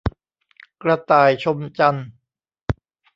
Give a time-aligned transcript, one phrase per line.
[0.81, 2.07] กระต่ายชมจันทร์